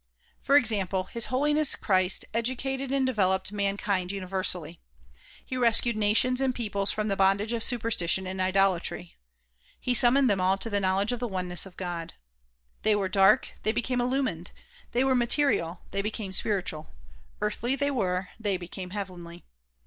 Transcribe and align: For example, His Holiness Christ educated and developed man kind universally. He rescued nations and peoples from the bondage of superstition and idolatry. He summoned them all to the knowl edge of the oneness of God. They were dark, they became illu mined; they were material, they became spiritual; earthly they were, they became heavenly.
For 0.41 0.57
example, 0.57 1.03
His 1.03 1.27
Holiness 1.27 1.75
Christ 1.75 2.25
educated 2.33 2.91
and 2.91 3.05
developed 3.05 3.51
man 3.51 3.77
kind 3.77 4.11
universally. 4.11 4.79
He 5.45 5.55
rescued 5.55 5.95
nations 5.95 6.41
and 6.41 6.55
peoples 6.55 6.91
from 6.91 7.07
the 7.07 7.15
bondage 7.15 7.53
of 7.53 7.63
superstition 7.63 8.25
and 8.25 8.41
idolatry. 8.41 9.19
He 9.79 9.93
summoned 9.93 10.27
them 10.27 10.41
all 10.41 10.57
to 10.57 10.71
the 10.71 10.79
knowl 10.79 11.01
edge 11.01 11.11
of 11.11 11.19
the 11.19 11.27
oneness 11.27 11.67
of 11.67 11.77
God. 11.77 12.15
They 12.81 12.95
were 12.95 13.09
dark, 13.09 13.49
they 13.61 13.71
became 13.71 13.99
illu 13.99 14.23
mined; 14.23 14.49
they 14.91 15.03
were 15.03 15.13
material, 15.13 15.81
they 15.91 16.01
became 16.01 16.33
spiritual; 16.33 16.89
earthly 17.39 17.75
they 17.75 17.91
were, 17.91 18.29
they 18.39 18.57
became 18.57 18.89
heavenly. 18.89 19.45